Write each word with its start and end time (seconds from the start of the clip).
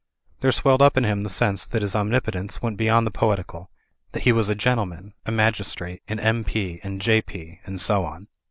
There 0.39 0.51
swelled 0.51 0.81
up 0.81 0.97
in 0.97 1.03
him 1.03 1.21
the 1.21 1.29
sense 1.29 1.63
that 1.67 1.83
his 1.83 1.95
omnipotence 1.95 2.59
went 2.59 2.75
beyond 2.75 3.05
the 3.05 3.11
poetical; 3.11 3.69
that 4.13 4.23
he 4.23 4.31
was 4.31 4.49
a 4.49 4.55
gentleman, 4.55 5.13
a 5.27 5.31
magis 5.31 5.75
trate, 5.75 6.01
an 6.07 6.19
M.P. 6.19 6.79
and 6.83 6.99
J.P., 6.99 7.59
and 7.67 7.79
so 7.79 8.03
on. 8.05 8.27